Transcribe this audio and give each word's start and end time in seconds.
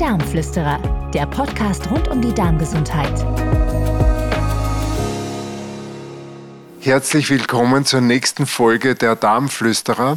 Darmflüsterer, 0.00 1.10
der 1.12 1.26
Podcast 1.26 1.90
rund 1.90 2.08
um 2.08 2.22
die 2.22 2.32
Darmgesundheit. 2.32 3.12
Herzlich 6.80 7.28
willkommen 7.28 7.84
zur 7.84 8.00
nächsten 8.00 8.46
Folge 8.46 8.94
der 8.94 9.14
Darmflüsterer. 9.14 10.16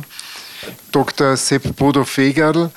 Dr. 0.93 1.35
Sepp 1.35 1.75
Bodo 1.75 2.05
Fegerl 2.05 2.71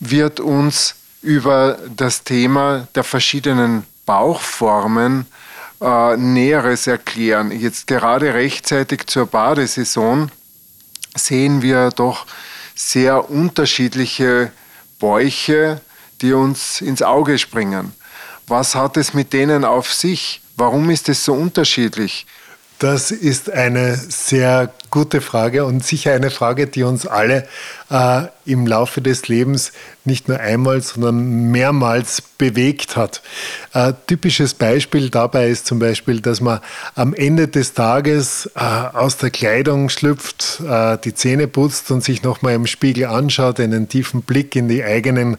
wird 0.00 0.40
uns 0.40 0.96
über 1.22 1.78
das 1.94 2.24
Thema 2.24 2.88
der 2.96 3.04
verschiedenen 3.04 3.86
Bauchformen 4.04 5.26
äh, 5.80 6.16
Näheres 6.16 6.88
erklären. 6.88 7.52
Jetzt 7.52 7.86
gerade 7.86 8.34
rechtzeitig 8.34 9.06
zur 9.06 9.26
Badesaison 9.26 10.32
sehen 11.14 11.62
wir 11.62 11.90
doch 11.90 12.26
sehr 12.74 13.30
unterschiedliche 13.30 14.50
Bäuche, 14.98 15.80
die 16.22 16.32
uns 16.32 16.80
ins 16.80 17.02
Auge 17.02 17.38
springen. 17.38 17.92
Was 18.46 18.74
hat 18.74 18.96
es 18.96 19.14
mit 19.14 19.32
denen 19.32 19.64
auf 19.64 19.92
sich? 19.92 20.40
Warum 20.56 20.90
ist 20.90 21.08
es 21.08 21.24
so 21.24 21.34
unterschiedlich? 21.34 22.26
Das 22.78 23.10
ist 23.10 23.50
eine 23.50 23.96
sehr 23.96 24.72
gute 24.90 25.20
Frage 25.20 25.64
und 25.64 25.84
sicher 25.84 26.12
eine 26.12 26.30
Frage, 26.30 26.66
die 26.66 26.82
uns 26.82 27.06
alle 27.06 27.46
äh, 27.90 28.22
im 28.44 28.66
Laufe 28.66 29.00
des 29.00 29.28
Lebens 29.28 29.72
nicht 30.04 30.28
nur 30.28 30.40
einmal, 30.40 30.80
sondern 30.80 31.50
mehrmals 31.50 32.22
bewegt 32.22 32.96
hat. 32.96 33.20
Ein 33.72 33.94
typisches 34.06 34.54
Beispiel 34.54 35.10
dabei 35.10 35.48
ist 35.48 35.66
zum 35.66 35.78
Beispiel, 35.78 36.20
dass 36.20 36.40
man 36.40 36.60
am 36.94 37.12
Ende 37.12 37.48
des 37.48 37.74
Tages 37.74 38.50
äh, 38.56 38.60
aus 38.60 39.18
der 39.18 39.30
Kleidung 39.30 39.90
schlüpft, 39.90 40.62
äh, 40.66 40.96
die 41.04 41.14
Zähne 41.14 41.48
putzt 41.48 41.90
und 41.90 42.02
sich 42.02 42.22
nochmal 42.22 42.54
im 42.54 42.66
Spiegel 42.66 43.06
anschaut, 43.06 43.60
einen 43.60 43.88
tiefen 43.88 44.22
Blick 44.22 44.56
in 44.56 44.68
die, 44.68 44.82
eigenen, 44.82 45.36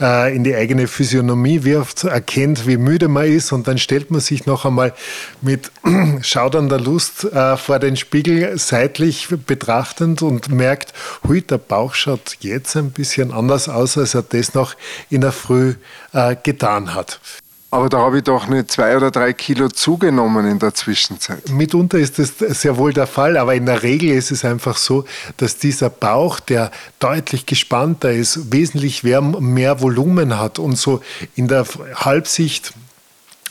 äh, 0.00 0.36
in 0.36 0.44
die 0.44 0.54
eigene 0.54 0.86
Physiognomie 0.86 1.64
wirft, 1.64 2.04
erkennt, 2.04 2.66
wie 2.66 2.76
müde 2.76 3.08
man 3.08 3.24
ist 3.24 3.52
und 3.52 3.66
dann 3.66 3.78
stellt 3.78 4.10
man 4.10 4.20
sich 4.20 4.44
noch 4.44 4.66
einmal 4.66 4.92
mit 5.40 5.70
schaudernder 6.20 6.78
Lust 6.78 7.24
äh, 7.24 7.56
vor 7.56 7.78
den 7.78 7.96
Spiegel, 7.96 8.58
seitlich 8.84 9.28
betrachtend 9.46 10.20
und 10.20 10.50
merkt, 10.50 10.92
hui, 11.26 11.40
der 11.40 11.56
Bauch 11.56 11.94
schaut 11.94 12.36
jetzt 12.40 12.76
ein 12.76 12.90
bisschen 12.90 13.32
anders 13.32 13.68
aus, 13.68 13.96
als 13.96 14.14
er 14.14 14.22
das 14.22 14.52
noch 14.52 14.74
in 15.08 15.22
der 15.22 15.32
Früh 15.32 15.74
äh, 16.12 16.36
getan 16.42 16.94
hat. 16.94 17.18
Aber 17.70 17.88
da 17.88 17.98
habe 17.98 18.18
ich 18.18 18.24
doch 18.24 18.46
nicht 18.46 18.70
zwei 18.70 18.94
oder 18.96 19.10
drei 19.10 19.32
Kilo 19.32 19.68
zugenommen 19.68 20.46
in 20.46 20.58
der 20.58 20.74
Zwischenzeit. 20.74 21.48
Mitunter 21.50 21.98
ist 21.98 22.18
das 22.18 22.38
sehr 22.38 22.76
wohl 22.76 22.92
der 22.92 23.06
Fall, 23.06 23.36
aber 23.36 23.54
in 23.54 23.66
der 23.66 23.82
Regel 23.82 24.10
ist 24.10 24.30
es 24.30 24.44
einfach 24.44 24.76
so, 24.76 25.06
dass 25.38 25.56
dieser 25.56 25.90
Bauch, 25.90 26.38
der 26.38 26.70
deutlich 27.00 27.46
gespannter 27.46 28.12
ist, 28.12 28.52
wesentlich 28.52 29.02
mehr 29.02 29.80
Volumen 29.80 30.38
hat 30.38 30.58
und 30.58 30.76
so 30.76 31.00
in 31.34 31.48
der 31.48 31.66
Halbsicht 31.96 32.74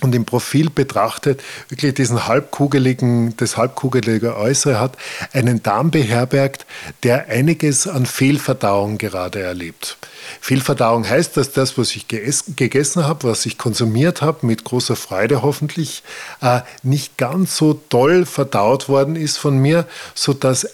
und 0.03 0.13
im 0.13 0.25
Profil 0.25 0.69
betrachtet 0.69 1.41
wirklich 1.69 1.93
diesen 1.93 2.27
halbkugeligen, 2.27 3.35
das 3.37 3.57
halbkugelige 3.57 4.37
Äußere 4.37 4.79
hat, 4.79 4.97
einen 5.31 5.63
Darm 5.63 5.91
beherbergt, 5.91 6.65
der 7.03 7.29
einiges 7.29 7.87
an 7.87 8.05
Fehlverdauung 8.05 8.97
gerade 8.97 9.41
erlebt. 9.41 9.97
Fehlverdauung 10.41 11.07
heißt, 11.07 11.37
dass 11.37 11.51
das, 11.51 11.77
was 11.77 11.95
ich 11.95 12.07
gegessen 12.07 13.07
habe, 13.07 13.27
was 13.29 13.45
ich 13.45 13.57
konsumiert 13.57 14.21
habe, 14.21 14.45
mit 14.45 14.63
großer 14.63 14.95
Freude 14.95 15.41
hoffentlich, 15.41 16.03
äh, 16.41 16.61
nicht 16.81 17.17
ganz 17.17 17.57
so 17.57 17.73
toll 17.73 18.25
verdaut 18.25 18.89
worden 18.89 19.15
ist 19.15 19.37
von 19.37 19.57
mir, 19.57 19.85
sodass 20.15 20.67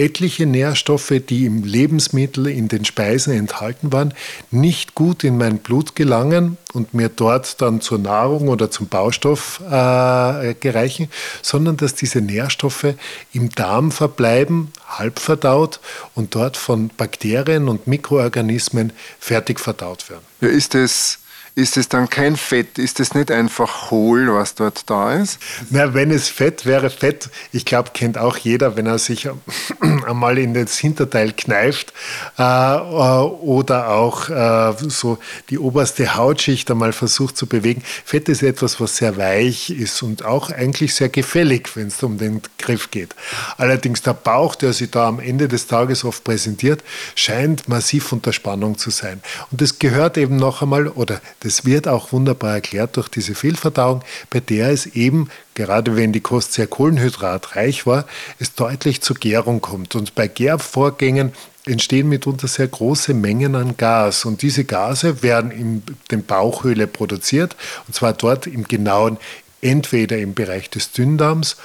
etliche 0.00 0.46
Nährstoffe, 0.46 1.12
die 1.28 1.44
im 1.44 1.62
Lebensmittel, 1.62 2.46
in 2.46 2.68
den 2.68 2.84
Speisen 2.86 3.34
enthalten 3.34 3.92
waren, 3.92 4.14
nicht 4.50 4.94
gut 4.94 5.24
in 5.24 5.36
mein 5.36 5.58
Blut 5.58 5.94
gelangen 5.94 6.56
und 6.72 6.94
mir 6.94 7.10
dort 7.10 7.60
dann 7.60 7.82
zur 7.82 7.98
Nahrung 7.98 8.48
oder 8.48 8.70
zum 8.70 8.88
Baustoff 8.88 9.60
äh, 9.60 10.54
gereichen, 10.54 11.10
sondern 11.42 11.76
dass 11.76 11.94
diese 11.94 12.20
Nährstoffe 12.22 12.94
im 13.32 13.50
Darm 13.50 13.92
verbleiben, 13.92 14.72
halb 14.88 15.18
verdaut 15.18 15.80
und 16.14 16.34
dort 16.34 16.56
von 16.56 16.90
Bakterien 16.96 17.68
und 17.68 17.86
Mikroorganismen 17.86 18.92
fertig 19.18 19.60
verdaut 19.60 20.08
werden. 20.08 20.24
Ja, 20.40 20.48
ist 20.48 20.74
es 20.74 21.18
ist 21.60 21.76
es 21.76 21.88
dann 21.88 22.08
kein 22.08 22.36
Fett? 22.36 22.78
Ist 22.78 23.00
es 23.00 23.14
nicht 23.14 23.30
einfach 23.30 23.90
hohl, 23.90 24.32
was 24.32 24.54
dort 24.54 24.88
da 24.88 25.14
ist? 25.14 25.38
Na, 25.68 25.92
wenn 25.94 26.10
es 26.10 26.28
Fett 26.28 26.64
wäre, 26.64 26.88
Fett, 26.90 27.28
ich 27.52 27.64
glaube, 27.64 27.90
kennt 27.92 28.16
auch 28.16 28.36
jeder, 28.38 28.76
wenn 28.76 28.86
er 28.86 28.98
sich 28.98 29.28
einmal 30.06 30.38
in 30.38 30.54
das 30.54 30.78
Hinterteil 30.78 31.32
kneift 31.32 31.92
äh, 32.38 32.42
äh, 32.42 33.20
oder 33.20 33.90
auch 33.90 34.28
äh, 34.30 34.74
so 34.88 35.18
die 35.50 35.58
oberste 35.58 36.14
Hautschicht 36.14 36.70
einmal 36.70 36.92
versucht 36.92 37.36
zu 37.36 37.46
bewegen. 37.46 37.82
Fett 38.04 38.28
ist 38.28 38.42
etwas, 38.42 38.80
was 38.80 38.96
sehr 38.96 39.16
weich 39.16 39.70
ist 39.70 40.02
und 40.02 40.24
auch 40.24 40.50
eigentlich 40.50 40.94
sehr 40.94 41.10
gefällig, 41.10 41.76
wenn 41.76 41.88
es 41.88 42.02
um 42.02 42.16
den 42.16 42.40
Griff 42.58 42.90
geht. 42.90 43.14
Allerdings 43.58 44.02
der 44.02 44.14
Bauch, 44.14 44.54
der 44.54 44.72
sich 44.72 44.90
da 44.90 45.08
am 45.08 45.20
Ende 45.20 45.46
des 45.46 45.66
Tages 45.66 46.04
oft 46.04 46.24
präsentiert, 46.24 46.82
scheint 47.14 47.68
massiv 47.68 48.12
unter 48.12 48.32
Spannung 48.32 48.78
zu 48.78 48.90
sein. 48.90 49.20
Und 49.50 49.60
das 49.60 49.78
gehört 49.78 50.16
eben 50.16 50.36
noch 50.36 50.62
einmal, 50.62 50.88
oder 50.88 51.20
das 51.40 51.49
wird 51.64 51.88
auch 51.88 52.12
wunderbar 52.12 52.54
erklärt 52.54 52.96
durch 52.96 53.08
diese 53.08 53.34
Fehlverdauung, 53.34 54.02
bei 54.30 54.40
der 54.40 54.70
es 54.70 54.86
eben, 54.86 55.28
gerade 55.54 55.96
wenn 55.96 56.12
die 56.12 56.20
Kost 56.20 56.52
sehr 56.52 56.66
kohlenhydratreich 56.66 57.86
war, 57.86 58.06
es 58.38 58.54
deutlich 58.54 59.00
zur 59.00 59.16
Gärung 59.16 59.60
kommt. 59.60 59.94
Und 59.94 60.14
bei 60.14 60.28
Gärvorgängen 60.28 61.32
entstehen 61.66 62.08
mitunter 62.08 62.48
sehr 62.48 62.68
große 62.68 63.14
Mengen 63.14 63.54
an 63.54 63.76
Gas. 63.76 64.24
Und 64.24 64.42
diese 64.42 64.64
Gase 64.64 65.22
werden 65.22 65.50
in 65.50 65.82
der 66.10 66.18
Bauchhöhle 66.18 66.86
produziert, 66.86 67.56
und 67.86 67.94
zwar 67.94 68.12
dort 68.12 68.46
im 68.46 68.64
genauen, 68.64 69.18
entweder 69.62 70.18
im 70.18 70.34
Bereich 70.34 70.70
des 70.70 70.92
Dünndarms 70.92 71.56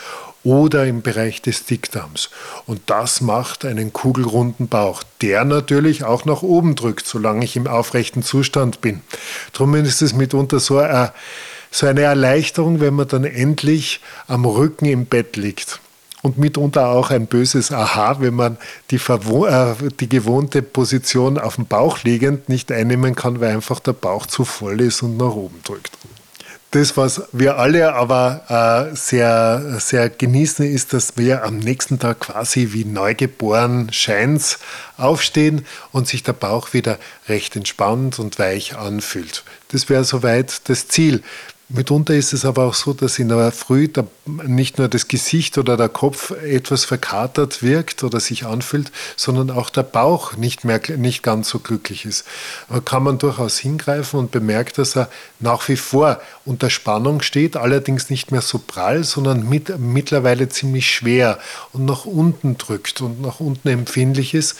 oder 0.45 0.85
im 0.85 1.01
Bereich 1.01 1.41
des 1.41 1.65
Dickdarms. 1.65 2.29
Und 2.65 2.81
das 2.85 3.19
macht 3.19 3.65
einen 3.65 3.91
kugelrunden 3.91 4.67
Bauch, 4.67 5.03
der 5.21 5.43
natürlich 5.43 6.05
auch 6.05 6.23
nach 6.23 6.43
oben 6.43 6.75
drückt, 6.75 7.05
solange 7.07 7.43
ich 7.43 7.57
im 7.57 7.67
aufrechten 7.67 8.23
Zustand 8.23 8.79
bin. 8.79 9.01
Darum 9.51 9.75
ist 9.75 10.01
es 10.01 10.13
mitunter 10.13 10.59
so, 10.59 10.77
eine, 10.77 11.11
so 11.71 11.87
eine 11.87 12.01
Erleichterung, 12.01 12.79
wenn 12.79 12.93
man 12.93 13.07
dann 13.07 13.25
endlich 13.25 13.99
am 14.27 14.45
Rücken 14.45 14.85
im 14.85 15.07
Bett 15.07 15.35
liegt. 15.35 15.81
Und 16.21 16.37
mitunter 16.37 16.89
auch 16.89 17.11
ein 17.11 17.27
böses 17.27 17.71
Aha, 17.71 18.17
wenn 18.19 18.33
man 18.33 18.57
die, 18.89 18.95
äh, 18.95 19.75
die 19.99 20.09
gewohnte 20.09 20.61
Position 20.61 21.37
auf 21.37 21.55
dem 21.55 21.65
Bauch 21.65 22.03
liegend 22.03 22.49
nicht 22.49 22.71
einnehmen 22.71 23.15
kann, 23.15 23.41
weil 23.41 23.53
einfach 23.53 23.79
der 23.79 23.93
Bauch 23.93 24.25
zu 24.25 24.43
voll 24.43 24.81
ist 24.81 25.03
und 25.03 25.17
nach 25.17 25.35
oben 25.35 25.59
drückt. 25.63 25.91
Das, 26.71 26.97
was 26.97 27.23
wir 27.31 27.57
alle 27.57 27.93
aber 27.93 28.89
äh, 28.91 28.95
sehr, 28.95 29.79
sehr 29.79 30.09
genießen, 30.09 30.65
ist, 30.65 30.91
dass 30.91 31.15
wir 31.15 31.43
am 31.43 31.57
nächsten 31.57 31.99
Tag 31.99 32.19
quasi 32.19 32.73
wie 32.73 32.83
neugeboren 32.83 33.93
scheint 33.93 34.59
aufstehen 34.97 35.65
und 35.93 36.07
sich 36.07 36.23
der 36.23 36.33
Bauch 36.33 36.73
wieder 36.73 36.97
recht 37.29 37.55
entspannt 37.55 38.19
und 38.19 38.39
weich 38.39 38.77
anfühlt. 38.77 39.45
Das 39.69 39.87
wäre 39.89 40.03
soweit 40.03 40.67
das 40.69 40.89
Ziel. 40.89 41.23
Mitunter 41.67 42.13
ist 42.13 42.31
es 42.31 42.45
aber 42.45 42.65
auch 42.65 42.75
so, 42.75 42.93
dass 42.93 43.17
in 43.17 43.29
der 43.29 43.51
Früh 43.51 43.89
nicht 44.25 44.77
nur 44.77 44.87
das 44.87 45.07
Gesicht 45.07 45.57
oder 45.57 45.77
der 45.77 45.89
Kopf 45.89 46.29
etwas 46.29 46.85
verkatert 46.85 47.63
wirkt 47.63 48.03
oder 48.03 48.19
sich 48.19 48.45
anfühlt, 48.45 48.91
sondern 49.15 49.49
auch 49.49 49.71
der 49.71 49.81
Bauch 49.81 50.37
nicht, 50.37 50.63
mehr, 50.63 50.79
nicht 50.97 51.23
ganz 51.23 51.49
so 51.49 51.57
glücklich 51.57 52.05
ist. 52.05 52.23
Da 52.69 52.81
kann 52.81 53.01
man 53.01 53.17
durchaus 53.17 53.57
hingreifen 53.57 54.19
und 54.19 54.29
bemerkt, 54.29 54.77
dass 54.77 54.95
er 54.95 55.09
nach 55.39 55.67
wie 55.67 55.75
vor 55.75 56.21
unter 56.45 56.69
Spannung 56.69 57.23
steht, 57.23 57.57
allerdings 57.57 58.11
nicht 58.11 58.31
mehr 58.31 58.41
so 58.41 58.59
prall, 58.59 59.03
sondern 59.03 59.49
mit, 59.49 59.79
mittlerweile 59.79 60.49
ziemlich 60.49 60.91
schwer 60.91 61.39
und 61.73 61.85
nach 61.85 62.05
unten 62.05 62.59
drückt 62.59 63.01
und 63.01 63.21
nach 63.21 63.39
unten 63.39 63.69
empfindlich 63.69 64.35
ist, 64.35 64.55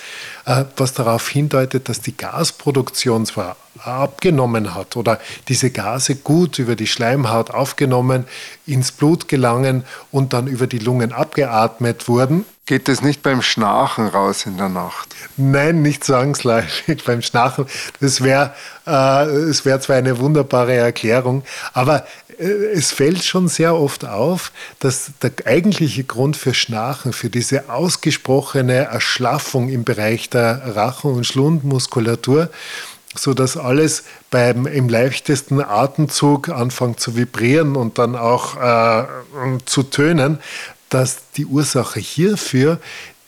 äh, 0.46 0.66
was 0.76 0.94
darauf 0.94 1.30
hindeutet, 1.30 1.88
dass 1.88 2.02
die 2.02 2.18
Gasproduktion 2.18 3.28
zwar 3.28 3.58
abgenommen 3.83 4.74
hat 4.74 4.95
oder 4.95 5.19
diese 5.48 5.69
Gase 5.69 6.16
gut 6.16 6.60
über 6.60 6.75
die 6.75 6.88
Schleimhaut 6.88 7.51
aufgenommen, 7.51 8.25
ins 8.66 8.92
Blut 8.92 9.27
gelangen 9.27 9.83
und 10.12 10.33
dann 10.33 10.48
über 10.48 10.68
die 10.68 10.80
Lungen 10.80 11.12
abgeatmet 11.12 12.07
wurden. 12.07 12.45
Geht 12.68 12.89
es 12.89 13.04
nicht 13.04 13.22
beim 13.22 13.44
Schnarchen 13.44 14.07
raus 14.07 14.48
in 14.48 14.57
der 14.57 14.69
Nacht? 14.69 15.16
Nein, 15.38 15.83
nicht 15.83 16.04
zwangsläufig 16.04 17.04
beim 17.06 17.22
Schnarchen. 17.22 17.68
Das 18.00 18.22
wäre 18.22 18.54
äh, 18.88 18.89
wär 18.89 19.81
zwar 19.81 19.98
eine 19.98 20.18
wunderbare 20.18 20.74
Erklärung, 20.74 21.44
aber 21.74 22.07
äh, 22.39 22.44
es 22.74 22.92
fällt 22.92 23.24
schon 23.24 23.50
sehr 23.50 23.75
oft 23.75 24.06
auf, 24.06 24.51
dass 24.80 25.12
der 25.22 25.31
eigentliche 25.45 26.06
Grund 26.06 26.38
für 26.38 26.56
Schnarchen, 26.56 27.13
für 27.13 27.30
diese 27.30 27.69
ausgesprochene 27.69 28.86
Erschlaffung 28.86 29.69
im 29.69 29.83
Bereich 29.83 30.31
der 30.31 30.75
Rachen- 30.75 31.13
und 31.13 31.27
Schlundmuskulatur, 31.27 32.50
sodass 33.17 33.57
alles 33.57 34.03
beim 34.31 34.65
im 34.65 34.89
leichtesten 34.89 35.62
Atemzug 35.62 36.50
anfängt 36.50 37.00
zu 37.00 37.15
vibrieren 37.15 37.75
und 37.75 37.97
dann 37.97 38.15
auch 38.15 38.57
äh, 38.57 39.06
zu 39.65 39.83
tönen, 39.83 40.39
dass 40.89 41.31
die 41.35 41.45
Ursache 41.45 42.00
hierfür 42.00 42.79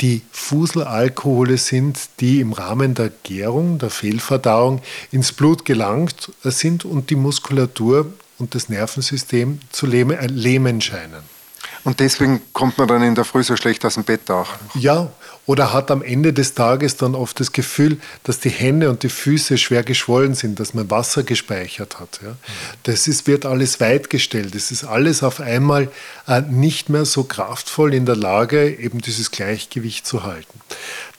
die 0.01 0.21
Fuselalkohole 0.31 1.57
sind, 1.57 1.99
die 2.19 2.39
im 2.39 2.53
Rahmen 2.53 2.93
der 2.93 3.11
Gärung, 3.23 3.79
der 3.79 3.89
Fehlverdauung 3.89 4.81
ins 5.11 5.31
Blut 5.31 5.65
gelangt 5.65 6.31
sind 6.43 6.85
und 6.85 7.09
die 7.09 7.15
Muskulatur 7.15 8.13
und 8.37 8.53
das 8.53 8.69
Nervensystem 8.69 9.59
zu 9.71 9.87
äh, 9.87 10.27
lähmen 10.27 10.81
scheinen. 10.81 11.36
Und 11.87 12.01
deswegen 12.01 12.41
kommt 12.51 12.77
man 12.77 12.89
dann 12.89 13.01
in 13.01 13.15
der 13.15 13.23
Früh 13.23 13.43
so 13.43 13.55
schlecht 13.55 13.85
aus 13.85 13.93
dem 13.93 14.03
Bett 14.03 14.29
auch. 14.29 14.49
Ja, 14.73 15.09
oder 15.45 15.71
hat 15.71 15.89
am 15.89 16.01
Ende 16.01 16.33
des 16.33 16.53
Tages 16.53 16.97
dann 16.97 17.15
oft 17.15 17.39
das 17.39 17.53
Gefühl, 17.53 17.97
dass 18.23 18.41
die 18.41 18.49
Hände 18.49 18.89
und 18.89 19.03
die 19.03 19.09
Füße 19.09 19.57
schwer 19.57 19.83
geschwollen 19.83 20.35
sind, 20.35 20.59
dass 20.59 20.73
man 20.73 20.91
Wasser 20.91 21.23
gespeichert 21.23 22.01
hat. 22.01 22.19
Ja. 22.21 22.35
Das 22.83 23.07
ist, 23.07 23.25
wird 23.25 23.45
alles 23.45 23.79
weitgestellt. 23.79 24.53
Es 24.53 24.69
ist 24.69 24.83
alles 24.83 25.23
auf 25.23 25.39
einmal 25.39 25.89
äh, 26.27 26.41
nicht 26.41 26.89
mehr 26.89 27.05
so 27.05 27.23
kraftvoll 27.23 27.93
in 27.93 28.05
der 28.05 28.17
Lage, 28.17 28.69
eben 28.69 28.99
dieses 28.99 29.31
Gleichgewicht 29.31 30.05
zu 30.05 30.23
halten. 30.23 30.59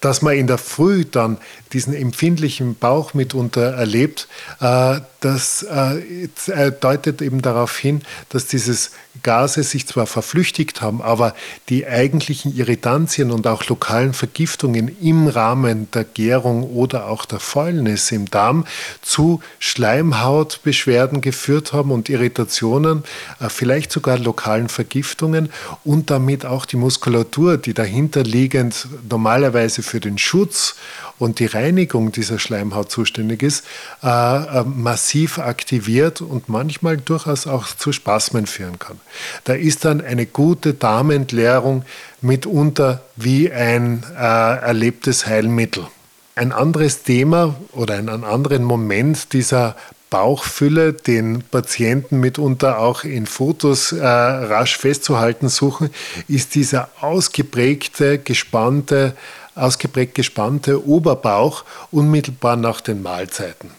Dass 0.01 0.23
man 0.23 0.35
in 0.35 0.47
der 0.47 0.59
Früh 0.59 1.05
dann 1.05 1.39
diesen 1.73 1.95
empfindlichen 1.95 2.77
Bauch 2.77 3.15
mitunter 3.15 3.73
erlebt, 3.75 4.29
äh, 4.61 5.01
das 5.21 5.65
äh, 5.65 6.29
äh, 6.47 6.73
deutet 6.73 7.21
eben 7.23 7.43
darauf 7.43 7.77
hin, 7.77 8.03
dass 8.29 8.47
dieses 8.47 8.93
Gase 9.25 9.65
sich 9.65 9.87
zwar 9.89 10.07
verflüchtigt 10.07 10.81
haben, 10.81 11.03
aber 11.03 11.35
die 11.69 11.87
eigentlichen 11.89 12.57
Irritantien 12.57 13.33
und 13.33 13.49
auch 13.49 13.67
lokalen 13.67 14.13
Vergiftungen 14.13 14.97
im 15.01 15.27
Rahmen 15.27 15.91
der 15.91 16.05
Gärung 16.05 16.63
oder 16.63 17.09
auch 17.09 17.25
der 17.25 17.41
Fäulnis 17.41 18.13
im 18.13 18.31
Darm 18.31 18.65
zu 19.03 19.41
Schleimhautbeschwerden 19.59 21.21
geführt 21.21 21.73
haben 21.73 21.91
und 21.91 22.09
Irritationen, 22.09 23.03
vielleicht 23.49 23.91
sogar 23.91 24.19
lokalen 24.19 24.69
Vergiftungen 24.69 25.51
und 25.85 26.11
damit 26.11 26.47
auch 26.47 26.65
die 26.65 26.77
Muskulatur, 26.77 27.59
die 27.59 27.75
dahinterliegend 27.75 28.87
normalerweise 29.11 29.83
für 29.89 30.01
den 30.01 30.19
Schutz 30.19 30.77
und 31.19 31.39
die 31.41 31.47
Reinigung 31.47 32.13
dieser 32.13 32.39
Schleimhaut 32.39 32.91
zuständig 32.91 33.43
ist, 33.43 33.65
äh, 34.03 34.09
äh, 34.09 34.65
massiv 34.65 35.39
aktiviert 35.39 36.21
und 36.21 36.49
manchmal 36.49 36.97
durchaus 36.97 37.47
auch 37.47 37.67
zu 37.67 37.93
Spasmen 37.93 38.47
führen 38.47 38.79
kann. 38.79 39.01
Da 39.45 39.55
ist 39.55 39.85
dann 39.85 40.01
eine 40.01 40.27
gute 40.27 40.75
Darmentleerung 40.75 41.85
mitunter 42.21 43.03
wie 43.17 43.51
ein 43.51 44.05
äh, 44.17 44.21
erlebtes 44.21 45.27
Heilmittel. 45.27 45.87
Ein 46.35 46.53
anderes 46.53 47.03
Thema 47.03 47.57
oder 47.73 47.95
einen 47.95 48.23
anderen 48.23 48.63
Moment 48.63 49.33
dieser 49.33 49.75
Bauchfülle, 50.11 50.95
den 50.95 51.43
Patienten 51.43 52.21
mitunter 52.21 52.79
auch 52.79 53.05
in 53.05 53.27
Fotos 53.27 53.93
äh, 53.93 54.07
rasch 54.07 54.79
festzuhalten 54.79 55.49
suchen, 55.49 55.91
ist 56.29 56.55
dieser 56.55 56.89
ausgeprägte, 57.01 58.19
gespannte 58.19 59.15
ausgeprägt 59.59 60.15
gespannte 60.15 60.87
Oberbauch 60.87 61.65
unmittelbar 61.91 62.57
nach 62.57 62.81
den 62.81 63.03
Mahlzeiten. 63.03 63.71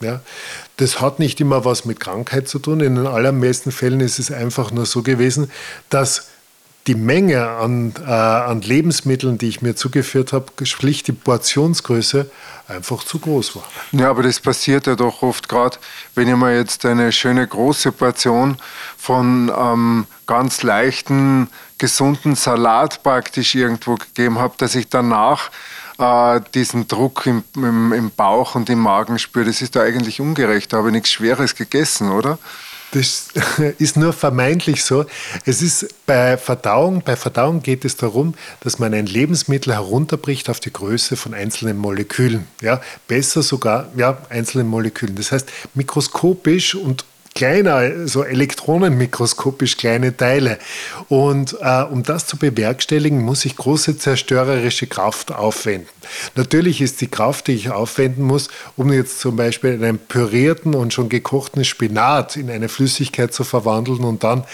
Ja, 0.00 0.20
das 0.76 1.00
hat 1.00 1.18
nicht 1.18 1.40
immer 1.40 1.64
was 1.64 1.84
mit 1.84 1.98
Krankheit 1.98 2.48
zu 2.48 2.58
tun. 2.58 2.80
In 2.80 2.94
den 2.94 3.06
allermeisten 3.06 3.72
Fällen 3.72 4.00
ist 4.00 4.18
es 4.18 4.30
einfach 4.30 4.70
nur 4.70 4.86
so 4.86 5.02
gewesen, 5.02 5.50
dass 5.90 6.28
die 6.86 6.94
Menge 6.94 7.48
an, 7.48 7.94
äh, 8.06 8.10
an 8.10 8.60
Lebensmitteln, 8.60 9.38
die 9.38 9.48
ich 9.48 9.62
mir 9.62 9.74
zugeführt 9.74 10.32
habe, 10.32 10.46
schlicht 10.64 11.06
die 11.06 11.12
Portionsgröße 11.12 12.30
einfach 12.68 13.04
zu 13.04 13.18
groß 13.18 13.56
war. 13.56 13.64
Ja, 13.92 14.10
aber 14.10 14.22
das 14.22 14.38
passiert 14.38 14.86
ja 14.86 14.94
doch 14.94 15.22
oft 15.22 15.48
gerade, 15.48 15.78
wenn 16.14 16.28
ich 16.28 16.36
mir 16.36 16.56
jetzt 16.56 16.84
eine 16.84 17.10
schöne 17.12 17.46
große 17.46 17.92
Portion 17.92 18.58
von 18.98 19.50
ähm, 19.56 20.06
ganz 20.26 20.62
leichten, 20.62 21.48
gesunden 21.78 22.34
Salat 22.34 23.02
praktisch 23.02 23.54
irgendwo 23.54 23.96
gegeben 23.96 24.38
habe, 24.38 24.54
dass 24.58 24.74
ich 24.74 24.88
danach 24.88 25.50
äh, 25.98 26.40
diesen 26.54 26.88
Druck 26.88 27.26
im, 27.26 27.44
im, 27.56 27.92
im 27.92 28.10
Bauch 28.10 28.54
und 28.54 28.70
im 28.70 28.80
Magen 28.80 29.18
spüre. 29.18 29.46
Das 29.46 29.62
ist 29.62 29.76
da 29.76 29.82
eigentlich 29.82 30.20
ungerecht. 30.20 30.72
Da 30.72 30.78
habe 30.78 30.88
ich 30.88 30.94
nichts 30.94 31.12
Schweres 31.12 31.54
gegessen, 31.54 32.10
oder? 32.10 32.38
Das 32.92 33.28
ist 33.78 33.96
nur 33.96 34.12
vermeintlich 34.12 34.84
so. 34.84 35.04
Es 35.44 35.62
ist 35.62 36.06
bei 36.06 36.36
Verdauung, 36.36 37.02
bei 37.02 37.16
Verdauung 37.16 37.60
geht 37.60 37.84
es 37.84 37.96
darum, 37.96 38.34
dass 38.60 38.78
man 38.78 38.94
ein 38.94 39.06
Lebensmittel 39.06 39.72
herunterbricht 39.72 40.48
auf 40.48 40.60
die 40.60 40.72
Größe 40.72 41.16
von 41.16 41.34
einzelnen 41.34 41.76
Molekülen. 41.76 42.46
Ja, 42.60 42.80
besser 43.08 43.42
sogar 43.42 43.88
ja, 43.96 44.18
einzelnen 44.30 44.68
Molekülen. 44.68 45.16
Das 45.16 45.32
heißt, 45.32 45.48
mikroskopisch 45.74 46.76
und 46.76 47.04
kleiner, 47.34 48.06
so 48.06 48.22
elektronenmikroskopisch 48.22 49.76
kleine 49.76 50.16
Teile. 50.16 50.58
Und 51.08 51.56
äh, 51.60 51.82
um 51.82 52.02
das 52.02 52.26
zu 52.26 52.36
bewerkstelligen, 52.36 53.20
muss 53.20 53.44
ich 53.44 53.56
große 53.56 53.98
zerstörerische 53.98 54.86
Kraft 54.86 55.32
aufwenden. 55.32 55.88
Natürlich 56.36 56.80
ist 56.80 57.00
die 57.00 57.08
Kraft, 57.08 57.48
die 57.48 57.52
ich 57.52 57.70
aufwenden 57.70 58.24
muss, 58.24 58.48
um 58.76 58.92
jetzt 58.92 59.20
zum 59.20 59.36
Beispiel 59.36 59.72
einen 59.72 59.98
pürierten 59.98 60.74
und 60.74 60.92
schon 60.92 61.08
gekochten 61.08 61.64
Spinat 61.64 62.36
in 62.36 62.50
eine 62.50 62.68
Flüssigkeit 62.68 63.34
zu 63.34 63.44
verwandeln 63.44 64.04
und 64.04 64.22
dann 64.22 64.44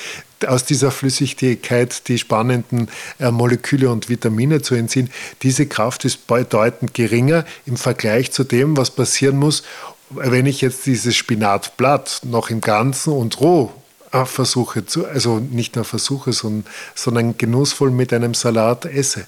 aus 0.47 0.65
dieser 0.65 0.91
Flüssigkeit 0.91 2.09
die 2.09 2.19
spannenden 2.19 2.89
äh, 3.19 3.31
Moleküle 3.31 3.91
und 3.91 4.09
Vitamine 4.09 4.63
zu 4.63 4.75
entziehen. 4.75 5.11
Diese 5.43 5.67
Kraft 5.67 6.07
ist 6.07 6.27
bedeutend 6.27 6.95
geringer 6.95 7.45
im 7.67 7.77
Vergleich 7.77 8.33
zu 8.33 8.45
dem, 8.45 8.77
was 8.77 8.91
passieren 8.91 9.37
muss, 9.37 9.65
wenn 10.11 10.47
ich 10.47 10.61
jetzt 10.61 10.87
dieses 10.87 11.15
Spinatblatt 11.15 12.23
noch 12.25 12.51
im 12.51 12.61
Ganzen 12.61 13.13
und 13.13 13.41
roh 13.41 13.73
versuche, 14.13 14.85
zu, 14.85 15.07
also 15.07 15.39
nicht 15.39 15.77
nur 15.77 15.85
versuche, 15.85 16.33
sondern, 16.33 16.67
sondern 16.95 17.39
genussvoll 17.39 17.93
mit 17.93 18.13
einem 18.13 18.35
Salat 18.35 18.85
esse. 18.85 19.25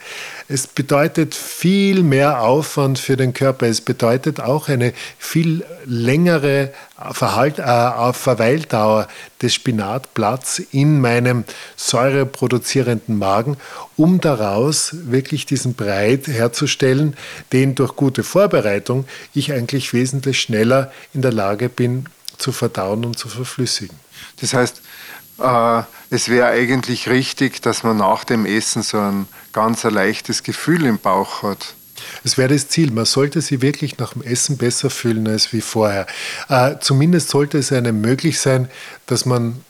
Es 0.49 0.67
bedeutet 0.67 1.37
viel 1.37 2.03
mehr 2.03 2.43
Aufwand 2.43 2.99
für 2.99 3.17
den 3.17 3.33
Körper. 3.33 3.67
Es 3.67 3.81
bedeutet 3.81 4.41
auch 4.41 4.69
eine 4.69 4.93
viel 5.19 5.65
längere 5.85 6.73
Verhalt, 7.13 7.59
äh, 7.61 8.13
Verweildauer 8.13 9.07
des 9.41 9.55
Spinatblatts 9.55 10.61
in 10.73 11.01
meinem 11.01 11.45
säureproduzierenden 11.77 13.19
Magen, 13.19 13.57
um 13.97 14.21
daraus 14.21 14.91
wirklich 14.93 15.47
diesen 15.47 15.75
Brei 15.75 16.19
herzustellen, 16.25 17.17
den 17.53 17.77
durch 17.77 17.95
gute 17.95 18.25
Vorbereitung 18.25 19.05
ich 19.33 19.53
eigentlich 19.53 19.93
wesentlich 19.93 20.41
schneller 20.41 20.93
in 21.15 21.23
der 21.23 21.33
Lage 21.33 21.69
bin 21.69 22.07
zu 22.43 22.53
verdauen 22.53 23.05
und 23.05 23.19
zu 23.19 23.29
verflüssigen. 23.29 23.97
Das 24.41 24.53
heißt, 24.53 24.83
äh, 25.39 25.83
es 26.11 26.29
wäre 26.29 26.49
eigentlich 26.49 27.09
richtig, 27.09 27.63
dass 27.63 27.83
man 27.83 27.97
nach 27.97 28.25
dem 28.25 28.45
Essen 28.45 28.83
so 28.83 28.99
ein 28.99 29.27
ganz 29.53 29.85
ein 29.85 29.95
leichtes 29.95 30.43
Gefühl 30.43 30.85
im 30.85 30.99
Bauch 30.99 31.43
hat. 31.43 31.75
Es 32.25 32.37
wäre 32.37 32.53
das 32.53 32.69
Ziel. 32.69 32.91
Man 32.91 33.05
sollte 33.05 33.41
sich 33.41 33.63
wirklich 33.63 33.99
nach 33.99 34.13
dem 34.13 34.23
Essen 34.23 34.59
besser 34.59 34.91
fühlen 34.91 35.27
als 35.29 35.53
wie 35.53 35.61
vorher. 35.61 36.07
Äh, 36.49 36.77
zumindest 36.81 37.31
sollte 37.31 37.59
es 37.59 37.73
einem 37.73 38.01
möglich 38.01 38.41
sein, 38.41 38.69
dass 39.07 39.25
man 39.25 39.65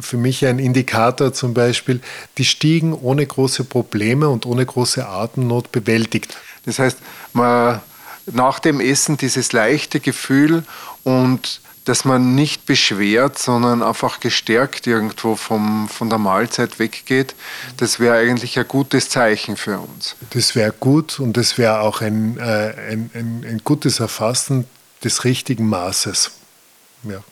für 0.00 0.16
mich 0.16 0.46
ein 0.46 0.58
Indikator 0.58 1.32
zum 1.32 1.54
Beispiel, 1.54 2.00
die 2.38 2.44
Stiegen 2.44 2.92
ohne 2.92 3.26
große 3.26 3.64
Probleme 3.64 4.28
und 4.28 4.46
ohne 4.46 4.64
große 4.64 5.06
Atemnot 5.06 5.72
bewältigt. 5.72 6.36
Das 6.64 6.78
heißt, 6.78 6.98
man 7.32 7.80
nach 8.26 8.58
dem 8.58 8.80
Essen 8.80 9.16
dieses 9.16 9.52
leichte 9.52 10.00
Gefühl 10.00 10.64
und 11.04 11.60
dass 11.86 12.04
man 12.04 12.34
nicht 12.34 12.66
beschwert, 12.66 13.38
sondern 13.38 13.80
einfach 13.80 14.18
gestärkt 14.18 14.88
irgendwo 14.88 15.36
vom, 15.36 15.88
von 15.88 16.10
der 16.10 16.18
Mahlzeit 16.18 16.80
weggeht, 16.80 17.36
das 17.76 18.00
wäre 18.00 18.16
eigentlich 18.16 18.58
ein 18.58 18.66
gutes 18.66 19.08
Zeichen 19.08 19.56
für 19.56 19.78
uns. 19.78 20.16
Das 20.30 20.56
wäre 20.56 20.72
gut 20.72 21.20
und 21.20 21.36
das 21.36 21.58
wäre 21.58 21.80
auch 21.80 22.00
ein, 22.00 22.38
äh, 22.38 22.42
ein, 22.42 23.10
ein, 23.14 23.46
ein, 23.48 23.60
gutes 23.62 24.00
Erfassen 24.00 24.66
des 25.04 25.22
richtigen 25.22 25.68
Maßes. 25.68 26.32
Ja. 27.04 27.22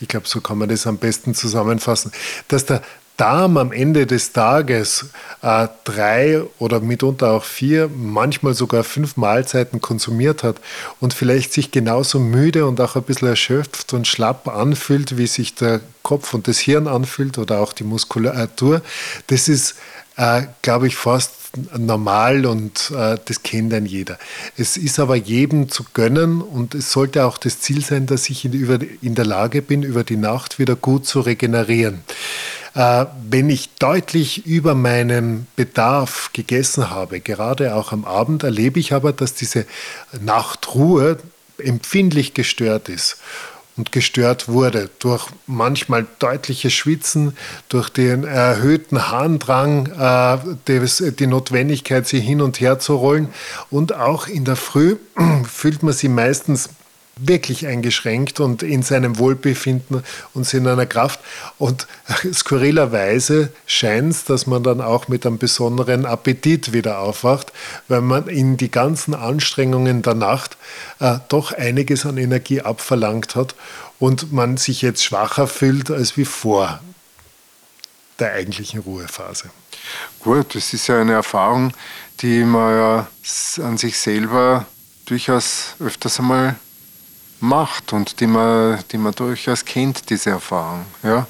Ich 0.00 0.08
glaube, 0.08 0.26
so 0.26 0.40
kann 0.40 0.58
man 0.58 0.68
das 0.68 0.88
am 0.88 0.98
besten 0.98 1.32
zusammenfassen. 1.32 2.10
Dass 2.48 2.66
der 2.66 2.82
Darm 3.16 3.56
am 3.58 3.70
Ende 3.70 4.06
des 4.06 4.32
Tages 4.32 5.06
äh, 5.42 5.68
drei 5.84 6.42
oder 6.58 6.80
mitunter 6.80 7.30
auch 7.30 7.44
vier, 7.44 7.88
manchmal 7.94 8.54
sogar 8.54 8.82
fünf 8.82 9.16
Mahlzeiten 9.16 9.80
konsumiert 9.80 10.42
hat 10.42 10.56
und 11.00 11.14
vielleicht 11.14 11.52
sich 11.52 11.70
genauso 11.70 12.18
müde 12.18 12.66
und 12.66 12.80
auch 12.80 12.96
ein 12.96 13.02
bisschen 13.02 13.28
erschöpft 13.28 13.92
und 13.92 14.08
schlapp 14.08 14.48
anfühlt, 14.48 15.16
wie 15.16 15.28
sich 15.28 15.54
der 15.54 15.80
Kopf 16.02 16.34
und 16.34 16.48
das 16.48 16.58
Hirn 16.58 16.88
anfühlt 16.88 17.38
oder 17.38 17.60
auch 17.60 17.72
die 17.72 17.84
Muskulatur, 17.84 18.82
das 19.28 19.48
ist, 19.48 19.76
äh, 20.16 20.42
glaube 20.62 20.88
ich, 20.88 20.96
fast 20.96 21.32
normal 21.76 22.46
und 22.46 22.90
äh, 22.96 23.16
das 23.24 23.42
kennt 23.42 23.72
dann 23.72 23.86
jeder. 23.86 24.18
Es 24.56 24.76
ist 24.76 24.98
aber 24.98 25.16
jedem 25.16 25.68
zu 25.68 25.84
gönnen 25.94 26.40
und 26.40 26.74
es 26.74 26.90
sollte 26.90 27.24
auch 27.24 27.38
das 27.38 27.60
Ziel 27.60 27.84
sein, 27.84 28.06
dass 28.06 28.28
ich 28.28 28.44
in, 28.44 28.52
über, 28.52 28.78
in 29.02 29.14
der 29.14 29.24
Lage 29.24 29.62
bin, 29.62 29.82
über 29.82 30.04
die 30.04 30.16
Nacht 30.16 30.58
wieder 30.58 30.76
gut 30.76 31.06
zu 31.06 31.20
regenerieren. 31.20 32.02
Äh, 32.74 33.06
wenn 33.30 33.50
ich 33.50 33.70
deutlich 33.78 34.46
über 34.46 34.74
meinen 34.74 35.46
Bedarf 35.54 36.30
gegessen 36.32 36.90
habe, 36.90 37.20
gerade 37.20 37.74
auch 37.76 37.92
am 37.92 38.04
Abend, 38.04 38.42
erlebe 38.42 38.80
ich 38.80 38.92
aber, 38.92 39.12
dass 39.12 39.34
diese 39.34 39.64
Nachtruhe 40.20 41.18
empfindlich 41.58 42.34
gestört 42.34 42.88
ist. 42.88 43.18
und 43.76 43.90
gestört 43.90 44.46
wurde 44.46 44.88
durch 45.00 45.26
manchmal 45.48 46.06
deutliches 46.20 46.72
Schwitzen, 46.72 47.36
durch 47.68 47.88
den 47.88 48.22
erhöhten 48.22 49.10
Harndrang, 49.10 49.86
äh, 50.68 51.10
die 51.10 51.26
Notwendigkeit, 51.26 52.06
sie 52.06 52.20
hin 52.20 52.40
und 52.40 52.60
her 52.60 52.78
zu 52.78 52.94
rollen. 52.94 53.34
Und 53.70 53.92
auch 53.92 54.28
in 54.28 54.44
der 54.44 54.54
Früh 54.54 54.96
fühlt 55.44 55.82
man 55.82 55.92
sie 55.92 56.08
meistens 56.08 56.70
wirklich 57.16 57.66
eingeschränkt 57.66 58.40
und 58.40 58.62
in 58.62 58.82
seinem 58.82 59.18
Wohlbefinden 59.18 60.02
und 60.32 60.52
in 60.52 60.66
einer 60.66 60.86
Kraft. 60.86 61.20
Und 61.58 61.86
skurrilerweise 62.32 63.52
scheint 63.66 64.12
es, 64.12 64.24
dass 64.24 64.46
man 64.46 64.62
dann 64.62 64.80
auch 64.80 65.08
mit 65.08 65.26
einem 65.26 65.38
besonderen 65.38 66.06
Appetit 66.06 66.72
wieder 66.72 66.98
aufwacht, 66.98 67.52
weil 67.88 68.00
man 68.00 68.28
in 68.28 68.56
die 68.56 68.70
ganzen 68.70 69.14
Anstrengungen 69.14 70.02
der 70.02 70.14
Nacht 70.14 70.56
äh, 71.00 71.18
doch 71.28 71.52
einiges 71.52 72.06
an 72.06 72.18
Energie 72.18 72.60
abverlangt 72.60 73.36
hat 73.36 73.54
und 73.98 74.32
man 74.32 74.56
sich 74.56 74.82
jetzt 74.82 75.04
schwacher 75.04 75.46
fühlt 75.46 75.90
als 75.90 76.16
wie 76.16 76.24
vor 76.24 76.80
der 78.18 78.32
eigentlichen 78.32 78.80
Ruhephase. 78.80 79.50
Gut, 80.20 80.54
das 80.54 80.72
ist 80.72 80.86
ja 80.86 81.00
eine 81.00 81.12
Erfahrung, 81.12 81.72
die 82.20 82.44
man 82.44 82.76
ja 82.76 83.08
an 83.62 83.76
sich 83.76 83.98
selber 83.98 84.66
durchaus 85.06 85.74
öfters 85.80 86.20
einmal 86.20 86.56
macht 87.44 87.92
und 87.92 88.20
die 88.20 88.26
man, 88.26 88.78
die 88.90 88.98
man 88.98 89.14
durchaus 89.14 89.64
kennt, 89.64 90.10
diese 90.10 90.30
Erfahrung. 90.30 90.86
Ja. 91.02 91.26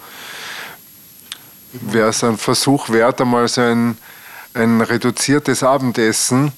Wäre 1.73 2.11
es 2.11 2.23
ein 2.23 2.39
Versuch 2.39 2.89
wert, 2.91 3.21
einmal 3.21 3.49
so 3.49 3.61
ein, 3.61 3.99
ein 4.55 4.81
reduziertes 4.81 5.63
Abendessen, 5.63 6.53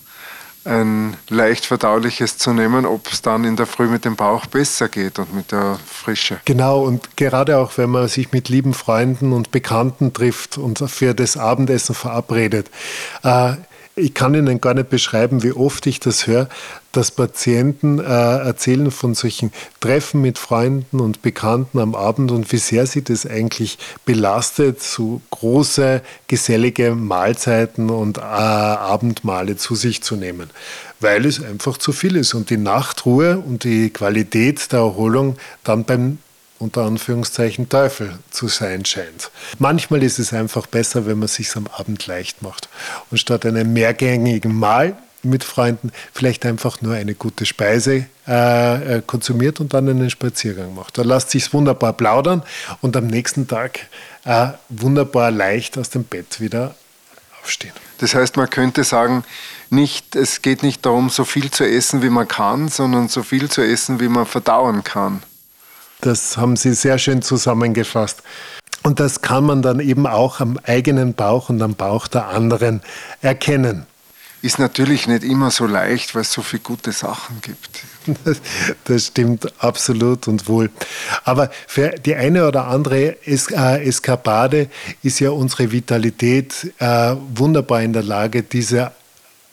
ein 0.64 1.16
leicht 1.28 1.64
verdauliches 1.64 2.38
zu 2.38 2.52
nehmen, 2.52 2.84
ob 2.84 3.10
es 3.10 3.22
dann 3.22 3.44
in 3.44 3.56
der 3.56 3.66
Früh 3.66 3.86
mit 3.86 4.04
dem 4.04 4.16
Bauch 4.16 4.46
besser 4.46 4.88
geht 4.88 5.18
und 5.18 5.34
mit 5.34 5.52
der 5.52 5.78
Frische. 5.86 6.40
Genau, 6.44 6.82
und 6.82 7.16
gerade 7.16 7.58
auch 7.58 7.78
wenn 7.78 7.90
man 7.90 8.08
sich 8.08 8.32
mit 8.32 8.48
lieben 8.48 8.74
Freunden 8.74 9.32
und 9.32 9.52
Bekannten 9.52 10.12
trifft 10.12 10.58
und 10.58 10.78
für 10.90 11.14
das 11.14 11.36
Abendessen 11.36 11.94
verabredet. 11.94 12.70
Äh, 13.22 13.54
ich 13.98 14.12
kann 14.12 14.34
Ihnen 14.34 14.60
gar 14.60 14.74
nicht 14.74 14.90
beschreiben, 14.90 15.42
wie 15.42 15.52
oft 15.52 15.86
ich 15.86 16.00
das 16.00 16.26
höre, 16.26 16.50
dass 16.92 17.10
Patienten 17.10 17.98
äh, 17.98 18.02
erzählen 18.02 18.90
von 18.90 19.14
solchen 19.14 19.52
Treffen 19.80 20.20
mit 20.20 20.36
Freunden 20.36 21.00
und 21.00 21.22
Bekannten 21.22 21.78
am 21.78 21.94
Abend 21.94 22.30
und 22.30 22.52
wie 22.52 22.58
sehr 22.58 22.86
sie 22.86 23.02
das 23.02 23.24
eigentlich 23.24 23.78
belastet, 24.04 24.82
so 24.82 25.22
große 25.30 26.02
gesellige 26.28 26.94
Mahlzeiten 26.94 27.88
und 27.88 28.18
äh, 28.18 28.20
Abendmahle 28.20 29.56
zu 29.56 29.74
sich 29.74 30.02
zu 30.02 30.16
nehmen, 30.16 30.50
weil 31.00 31.24
es 31.24 31.42
einfach 31.42 31.78
zu 31.78 31.92
viel 31.92 32.16
ist 32.16 32.34
und 32.34 32.50
die 32.50 32.58
Nachtruhe 32.58 33.38
und 33.38 33.64
die 33.64 33.88
Qualität 33.88 34.72
der 34.72 34.80
Erholung 34.80 35.36
dann 35.64 35.84
beim 35.84 36.18
unter 36.58 36.82
Anführungszeichen 36.82 37.68
Teufel 37.68 38.18
zu 38.30 38.48
sein 38.48 38.84
scheint. 38.84 39.30
Manchmal 39.58 40.02
ist 40.02 40.18
es 40.18 40.32
einfach 40.32 40.66
besser, 40.66 41.06
wenn 41.06 41.18
man 41.18 41.28
sich 41.28 41.54
am 41.56 41.66
Abend 41.66 42.06
leicht 42.06 42.42
macht 42.42 42.68
und 43.10 43.18
statt 43.18 43.44
einem 43.46 43.72
mehrgängigen 43.72 44.54
Mahl 44.54 44.96
mit 45.22 45.44
Freunden 45.44 45.90
vielleicht 46.12 46.46
einfach 46.46 46.80
nur 46.82 46.94
eine 46.94 47.14
gute 47.14 47.46
Speise 47.46 48.06
äh, 48.26 48.96
äh 48.96 49.02
konsumiert 49.04 49.60
und 49.60 49.74
dann 49.74 49.88
einen 49.88 50.10
Spaziergang 50.10 50.74
macht. 50.74 50.98
Da 50.98 51.02
lässt 51.02 51.30
sich 51.30 51.52
wunderbar 51.52 51.92
plaudern 51.92 52.42
und 52.80 52.96
am 52.96 53.06
nächsten 53.06 53.48
Tag 53.48 53.80
äh, 54.24 54.48
wunderbar 54.68 55.30
leicht 55.30 55.78
aus 55.78 55.90
dem 55.90 56.04
Bett 56.04 56.40
wieder 56.40 56.74
aufstehen. 57.42 57.72
Das 57.98 58.14
heißt, 58.14 58.36
man 58.36 58.50
könnte 58.50 58.84
sagen, 58.84 59.24
nicht, 59.70 60.14
es 60.14 60.42
geht 60.42 60.62
nicht 60.62 60.84
darum, 60.86 61.10
so 61.10 61.24
viel 61.24 61.50
zu 61.50 61.64
essen, 61.64 62.02
wie 62.02 62.10
man 62.10 62.28
kann, 62.28 62.68
sondern 62.68 63.08
so 63.08 63.22
viel 63.22 63.50
zu 63.50 63.62
essen, 63.62 64.00
wie 64.00 64.08
man 64.08 64.26
verdauen 64.26 64.84
kann. 64.84 65.22
Das 66.00 66.36
haben 66.36 66.56
Sie 66.56 66.74
sehr 66.74 66.98
schön 66.98 67.22
zusammengefasst. 67.22 68.22
Und 68.82 69.00
das 69.00 69.20
kann 69.20 69.44
man 69.44 69.62
dann 69.62 69.80
eben 69.80 70.06
auch 70.06 70.40
am 70.40 70.58
eigenen 70.64 71.14
Bauch 71.14 71.48
und 71.48 71.60
am 71.60 71.74
Bauch 71.74 72.06
der 72.06 72.28
anderen 72.28 72.82
erkennen. 73.20 73.86
Ist 74.42 74.60
natürlich 74.60 75.08
nicht 75.08 75.24
immer 75.24 75.50
so 75.50 75.66
leicht, 75.66 76.14
weil 76.14 76.22
es 76.22 76.32
so 76.32 76.42
viele 76.42 76.62
gute 76.62 76.92
Sachen 76.92 77.40
gibt. 77.40 77.82
Das 78.84 79.06
stimmt 79.06 79.52
absolut 79.60 80.28
und 80.28 80.46
wohl. 80.46 80.70
Aber 81.24 81.50
für 81.66 81.88
die 81.88 82.14
eine 82.14 82.46
oder 82.46 82.68
andere 82.68 83.16
äh, 83.26 83.88
Eskapade 83.88 84.68
ist 85.02 85.18
ja 85.18 85.30
unsere 85.30 85.72
Vitalität 85.72 86.72
äh, 86.78 87.16
wunderbar 87.34 87.82
in 87.82 87.92
der 87.92 88.04
Lage, 88.04 88.44
diese 88.44 88.92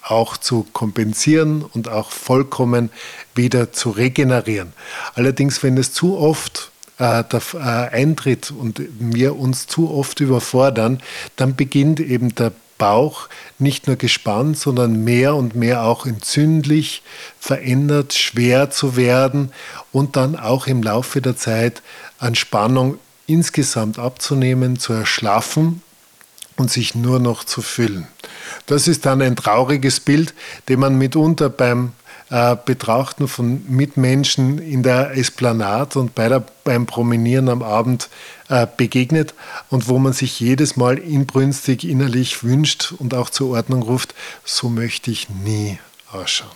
auch 0.03 0.37
zu 0.37 0.65
kompensieren 0.73 1.63
und 1.63 1.89
auch 1.89 2.11
vollkommen 2.11 2.89
wieder 3.35 3.71
zu 3.71 3.89
regenerieren. 3.89 4.73
Allerdings, 5.15 5.63
wenn 5.63 5.77
es 5.77 5.93
zu 5.93 6.17
oft 6.17 6.71
äh, 6.99 7.21
äh, 7.21 7.57
eintritt 7.57 8.51
und 8.51 8.81
wir 8.99 9.37
uns 9.37 9.67
zu 9.67 9.91
oft 9.91 10.19
überfordern, 10.19 11.01
dann 11.35 11.55
beginnt 11.55 11.99
eben 11.99 12.35
der 12.35 12.51
Bauch 12.77 13.29
nicht 13.59 13.87
nur 13.87 13.95
gespannt, 13.95 14.57
sondern 14.57 15.03
mehr 15.03 15.35
und 15.35 15.55
mehr 15.55 15.83
auch 15.83 16.05
entzündlich, 16.05 17.01
verändert, 17.39 18.13
schwer 18.13 18.71
zu 18.71 18.95
werden 18.95 19.51
und 19.91 20.15
dann 20.15 20.35
auch 20.35 20.67
im 20.67 20.83
Laufe 20.83 21.21
der 21.21 21.37
Zeit 21.37 21.81
an 22.19 22.35
Spannung 22.35 22.97
insgesamt 23.25 23.99
abzunehmen, 23.99 24.79
zu 24.79 24.93
erschlaffen 24.93 25.81
und 26.57 26.71
sich 26.71 26.93
nur 26.93 27.19
noch 27.19 27.43
zu 27.43 27.61
füllen. 27.61 28.07
Das 28.65 28.87
ist 28.87 29.05
dann 29.05 29.21
ein 29.21 29.35
trauriges 29.35 29.99
Bild, 29.99 30.33
dem 30.69 30.81
man 30.81 30.97
mitunter 30.97 31.49
beim 31.49 31.93
äh, 32.29 32.55
Betrachten 32.65 33.27
von 33.27 33.63
Mitmenschen 33.67 34.57
in 34.57 34.81
der 34.81 35.17
Esplanade 35.17 35.99
und 35.99 36.15
bei 36.15 36.29
der, 36.29 36.43
beim 36.63 36.85
Promenieren 36.85 37.49
am 37.49 37.61
Abend 37.61 38.09
äh, 38.49 38.65
begegnet 38.77 39.33
und 39.69 39.87
wo 39.87 39.99
man 39.99 40.13
sich 40.13 40.39
jedes 40.39 40.75
Mal 40.75 40.97
inbrünstig 40.97 41.87
innerlich 41.87 42.43
wünscht 42.43 42.93
und 42.97 43.13
auch 43.13 43.29
zur 43.29 43.51
Ordnung 43.55 43.83
ruft, 43.83 44.15
so 44.43 44.69
möchte 44.69 45.11
ich 45.11 45.29
nie 45.29 45.79
ausschauen. 46.11 46.49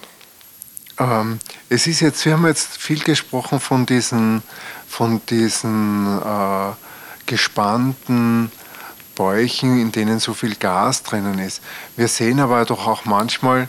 Ähm, 0.99 1.39
es 1.69 1.85
ist 1.85 1.99
jetzt, 1.99 2.25
wir 2.25 2.33
haben 2.33 2.47
jetzt 2.47 2.77
viel 2.77 2.99
gesprochen 2.99 3.59
von 3.59 3.85
diesen, 3.85 4.41
von 4.87 5.21
diesen 5.29 6.19
äh, 6.19 6.71
gespannten 7.27 8.51
Bäuchen, 9.17 9.81
in 9.81 9.91
denen 9.91 10.19
so 10.19 10.33
viel 10.33 10.55
Gas 10.55 11.01
drinnen 11.01 11.39
ist. 11.39 11.61
Wir 11.95 12.07
sehen 12.07 12.39
aber 12.39 12.63
doch 12.65 12.87
auch 12.87 13.05
manchmal 13.05 13.67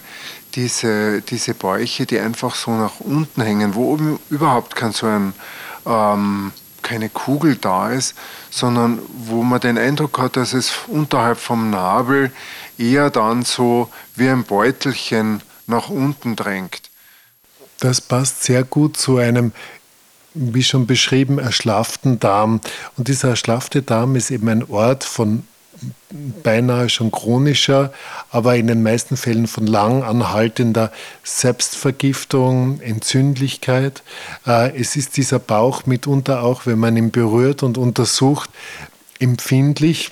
diese, 0.55 1.23
diese 1.23 1.55
Bäuche, 1.55 2.05
die 2.05 2.21
einfach 2.21 2.55
so 2.55 2.71
nach 2.73 3.01
unten 3.01 3.41
hängen, 3.41 3.75
wo 3.75 3.93
oben 3.93 4.21
überhaupt 4.29 4.77
kein 4.77 4.93
so 4.93 5.07
ein, 5.07 5.33
ähm, 5.87 6.53
keine 6.83 7.09
Kugel 7.09 7.57
da 7.57 7.91
ist, 7.91 8.15
sondern 8.51 8.99
wo 9.17 9.43
man 9.43 9.61
den 9.61 9.79
Eindruck 9.79 10.19
hat, 10.19 10.37
dass 10.37 10.53
es 10.53 10.71
unterhalb 10.87 11.39
vom 11.39 11.71
Nabel 11.71 12.31
eher 12.77 13.09
dann 13.09 13.43
so 13.43 13.91
wie 14.17 14.29
ein 14.29 14.45
Beutelchen 14.45 15.43
nach 15.67 15.89
unten 15.89 16.37
drängt. 16.37 16.83
Das 17.81 18.01
passt 18.01 18.43
sehr 18.43 18.65
gut 18.65 18.97
zu 18.97 19.19
einem 19.19 19.53
wie 20.39 20.63
schon 20.63 20.87
beschrieben, 20.87 21.39
erschlafften 21.39 22.21
Darm. 22.21 22.61
Und 22.97 23.09
dieser 23.09 23.31
erschlaffte 23.31 23.83
Darm 23.83 24.17
ist 24.17 24.31
eben 24.31 24.49
ein 24.49 24.69
Ort 24.69 25.05
von 25.05 25.45
beinahe 26.43 26.89
schon 26.89 27.11
chronischer, 27.11 27.93
aber 28.31 28.57
in 28.57 28.67
den 28.67 28.83
meisten 28.83 29.17
Fällen 29.17 29.47
von 29.47 29.67
lang 29.67 30.03
anhaltender 30.03 30.91
Selbstvergiftung, 31.23 32.81
Entzündlichkeit. 32.81 34.03
Äh, 34.47 34.77
es 34.79 34.97
ist 34.97 35.17
dieser 35.17 35.39
Bauch 35.39 35.87
mitunter 35.87 36.43
auch, 36.43 36.67
wenn 36.67 36.79
man 36.79 36.97
ihn 36.97 37.11
berührt 37.11 37.63
und 37.63 37.79
untersucht, 37.79 38.51
empfindlich 39.21 40.11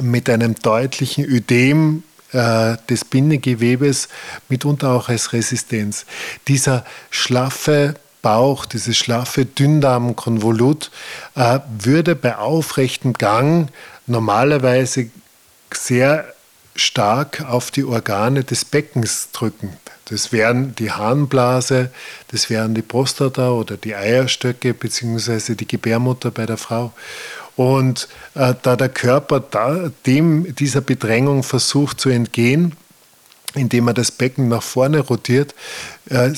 mit 0.00 0.30
einem 0.30 0.54
deutlichen 0.54 1.24
Ödem 1.24 2.04
äh, 2.32 2.76
des 2.88 3.04
Bindegewebes, 3.04 4.08
mitunter 4.48 4.92
auch 4.92 5.08
als 5.08 5.32
Resistenz. 5.32 6.06
Dieser 6.48 6.84
schlaffe 7.10 7.96
Bauch, 8.22 8.66
dieses 8.66 8.96
schlaffe 8.96 9.44
Dünndarmkonvolut, 9.44 10.90
äh, 11.34 11.60
würde 11.78 12.14
bei 12.14 12.36
aufrechtem 12.36 13.14
Gang 13.14 13.68
normalerweise 14.06 15.10
sehr 15.72 16.32
stark 16.74 17.44
auf 17.48 17.70
die 17.70 17.84
Organe 17.84 18.44
des 18.44 18.64
Beckens 18.64 19.30
drücken. 19.32 19.76
Das 20.06 20.32
wären 20.32 20.74
die 20.74 20.90
Harnblase, 20.90 21.90
das 22.28 22.50
wären 22.50 22.74
die 22.74 22.82
Prostata 22.82 23.50
oder 23.50 23.76
die 23.76 23.94
Eierstöcke 23.94 24.74
bzw. 24.74 25.54
die 25.54 25.68
Gebärmutter 25.68 26.32
bei 26.32 26.46
der 26.46 26.56
Frau. 26.56 26.92
Und 27.54 28.08
äh, 28.34 28.54
da 28.62 28.74
der 28.76 28.88
Körper 28.88 29.40
da, 29.40 29.90
dem 30.06 30.54
dieser 30.56 30.80
Bedrängung 30.80 31.42
versucht 31.42 32.00
zu 32.00 32.08
entgehen, 32.08 32.74
indem 33.54 33.84
man 33.84 33.94
das 33.94 34.10
Becken 34.12 34.48
nach 34.48 34.62
vorne 34.62 35.00
rotiert, 35.00 35.54
äh, 36.08 36.30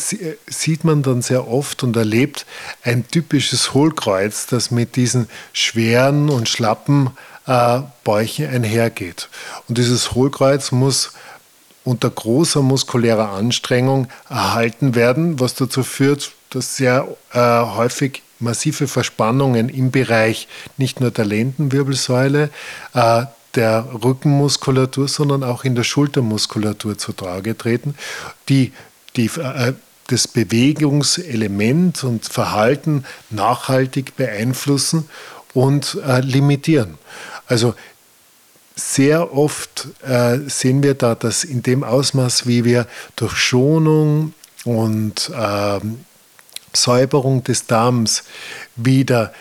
sieht 0.47 0.85
man 0.85 1.03
dann 1.03 1.23
sehr 1.23 1.49
oft 1.49 1.83
und 1.83 1.97
erlebt 1.97 2.47
ein 2.83 3.07
typisches 3.09 3.75
Hohlkreuz, 3.75 4.47
das 4.47 4.71
mit 4.71 4.97
diesen 4.97 5.29
schweren 5.53 6.31
und 6.31 6.49
schlappen 6.49 7.11
äh, 7.47 7.81
Bäuchen 8.05 8.49
einhergeht. 8.49 9.29
Und 9.69 9.79
dieses 9.79 10.13
Hohlkreuz 10.13 10.73
muss 10.73 11.13
unter 11.85 12.11
großer 12.11 12.63
muskulärer 12.63 13.31
Anstrengung 13.31 14.09
erhalten 14.29 14.95
werden, 14.95 15.41
was 15.41 15.55
dazu 15.55 15.83
führt, 15.83 16.33
dass 16.51 16.77
sehr 16.77 17.09
äh, 17.33 17.39
häufig 17.39 18.23
massive 18.39 18.89
Verspannungen 18.89 19.69
im 19.69 19.91
Bereich 19.91 20.49
nicht 20.77 21.01
nur 21.01 21.11
der 21.11 21.25
Lendenwirbelsäule, 21.25 22.51
äh, 22.95 23.25
der 23.55 23.87
Rückenmuskulatur, 24.03 25.09
sondern 25.09 25.45
auch 25.45 25.65
in 25.65 25.75
der 25.75 25.85
Schultermuskulatur 25.85 26.97
zu 26.99 27.13
Trage 27.13 27.57
treten, 27.57 27.95
die, 28.49 28.73
die 29.17 29.27
äh, 29.27 29.75
das 30.09 30.29
Bewegungselement 30.29 32.05
und 32.05 32.27
Verhalten 32.27 33.05
nachhaltig 33.31 34.17
beeinflussen 34.17 35.09
und 35.55 35.99
äh, 36.07 36.21
limitieren. 36.21 36.99
Also 37.47 37.75
sehr 38.75 39.35
oft 39.35 39.89
äh, 40.03 40.39
sehen 40.47 40.83
wir 40.83 40.95
da, 40.95 41.15
dass 41.15 41.45
in 41.45 41.63
dem 41.63 41.85
Ausmaß, 41.85 42.47
wie 42.47 42.65
wir 42.65 42.87
durch 43.17 43.37
Schonung 43.37 44.35
und 44.65 45.31
äh, 45.35 45.81
Säuberung 46.73 47.45
des 47.45 47.67
Darms 47.67 48.25
wieder 48.77 49.33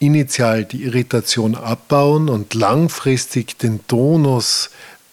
initial 0.00 0.64
die 0.64 0.82
Irritation 0.82 1.54
abbauen 1.54 2.28
und 2.28 2.54
langfristig 2.54 3.56
den 3.58 3.86
Tonus 3.86 4.70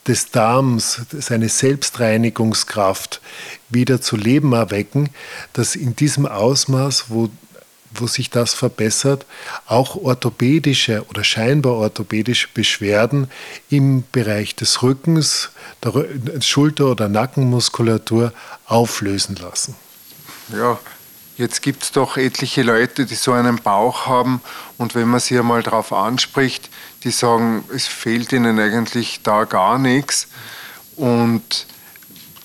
des 0.08 0.32
Darms, 0.32 1.02
seine 1.12 1.50
Selbstreinigungskraft 1.50 3.22
wieder 3.70 4.02
zu 4.02 4.16
Leben 4.16 4.54
erwecken, 4.54 5.10
dass 5.54 5.76
in 5.76 5.96
diesem 5.96 6.26
Ausmaß, 6.26 7.06
wo 7.10 7.30
wo 7.94 8.08
sich 8.08 8.30
das 8.30 8.54
verbessert, 8.54 9.26
auch 9.66 9.96
orthopädische 9.96 11.06
oder 11.10 11.24
scheinbar 11.24 11.74
orthopädische 11.74 12.48
Beschwerden 12.54 13.30
im 13.70 14.04
Bereich 14.12 14.56
des 14.56 14.84
Rückens, 14.84 15.50
der 15.84 16.42
Schulter- 16.42 16.92
oder 16.92 17.10
Nackenmuskulatur 17.10 18.34
auflösen 18.66 19.36
lassen. 19.38 19.76
Ja, 20.54 20.80
jetzt 21.38 21.62
gibt 21.62 21.84
es 21.84 21.92
doch 21.92 22.18
etliche 22.18 22.64
Leute, 22.64 23.06
die 23.06 23.16
so 23.16 23.32
einen 23.32 23.58
Bauch 23.58 24.08
haben 24.08 24.42
und 24.78 24.96
wenn 24.96 25.08
man 25.08 25.20
sie 25.20 25.38
einmal 25.38 25.64
darauf 25.64 25.94
anspricht, 25.94 26.70
die 27.04 27.12
sagen, 27.12 27.64
es 27.74 27.88
fehlt 27.88 28.34
ihnen 28.34 28.60
eigentlich 28.60 29.22
da 29.24 29.46
gar 29.46 29.78
nichts 29.78 30.28
und 30.96 31.68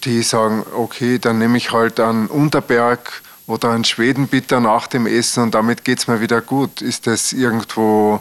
die 0.05 0.23
sagen, 0.23 0.65
okay, 0.77 1.19
dann 1.19 1.39
nehme 1.39 1.57
ich 1.57 1.73
halt 1.73 2.01
einen 2.01 2.27
Unterberg 2.27 3.23
oder 3.47 3.71
einen 3.71 3.85
Schwedenbitter 3.85 4.61
nach 4.61 4.87
dem 4.87 5.07
Essen 5.07 5.45
und 5.45 5.55
damit 5.55 5.85
geht 5.85 5.99
es 5.99 6.07
mir 6.07 6.21
wieder 6.21 6.41
gut. 6.41 6.83
Ist 6.83 7.07
das 7.07 7.33
irgendwo 7.33 8.21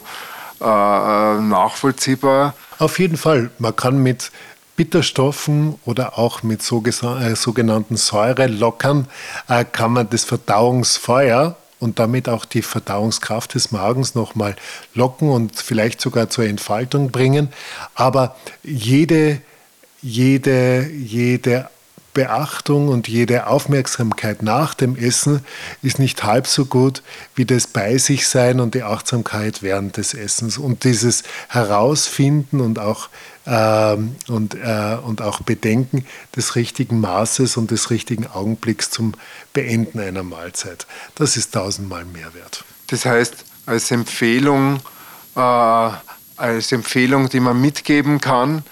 äh, 0.59 0.63
nachvollziehbar? 0.63 2.53
Auf 2.79 2.99
jeden 2.99 3.17
Fall. 3.17 3.51
Man 3.59 3.75
kann 3.75 4.01
mit 4.01 4.31
Bitterstoffen 4.75 5.75
oder 5.85 6.17
auch 6.17 6.43
mit 6.43 6.61
äh, 6.61 7.35
sogenannten 7.35 7.97
Säurelockern 7.97 9.07
äh, 9.47 9.65
kann 9.65 9.93
man 9.93 10.09
das 10.09 10.23
Verdauungsfeuer 10.23 11.55
und 11.79 11.99
damit 11.99 12.29
auch 12.29 12.45
die 12.45 12.61
Verdauungskraft 12.61 13.55
des 13.55 13.71
Magens 13.71 14.15
nochmal 14.15 14.55
locken 14.93 15.29
und 15.29 15.55
vielleicht 15.55 15.99
sogar 15.99 16.29
zur 16.29 16.45
Entfaltung 16.45 17.11
bringen. 17.11 17.49
Aber 17.95 18.35
jede, 18.63 19.41
jede, 20.01 20.87
jede 20.87 21.69
Beachtung 22.13 22.89
und 22.89 23.07
jede 23.07 23.47
Aufmerksamkeit 23.47 24.41
nach 24.41 24.73
dem 24.73 24.95
Essen 24.95 25.45
ist 25.81 25.99
nicht 25.99 26.23
halb 26.23 26.47
so 26.47 26.65
gut 26.65 27.03
wie 27.35 27.45
das 27.45 27.67
Bei 27.67 27.97
sich 27.97 28.27
sein 28.27 28.59
und 28.59 28.75
die 28.75 28.83
Achtsamkeit 28.83 29.63
während 29.63 29.97
des 29.97 30.13
Essens. 30.13 30.57
Und 30.57 30.83
dieses 30.83 31.23
Herausfinden 31.47 32.59
und 32.59 32.79
auch, 32.79 33.09
äh, 33.45 33.97
und, 34.27 34.55
äh, 34.55 34.97
und 35.03 35.21
auch 35.21 35.41
Bedenken 35.41 36.05
des 36.35 36.55
richtigen 36.55 36.99
Maßes 36.99 37.55
und 37.57 37.71
des 37.71 37.89
richtigen 37.89 38.27
Augenblicks 38.27 38.89
zum 38.89 39.13
Beenden 39.53 39.99
einer 39.99 40.23
Mahlzeit. 40.23 40.85
Das 41.15 41.37
ist 41.37 41.53
tausendmal 41.53 42.05
mehr 42.05 42.33
wert. 42.33 42.65
Das 42.87 43.05
heißt, 43.05 43.35
als 43.65 43.89
Empfehlung, 43.91 44.81
äh, 45.35 45.39
als 45.39 46.71
Empfehlung, 46.71 47.29
die 47.29 47.39
man 47.39 47.61
mitgeben 47.61 48.19
kann, 48.19 48.63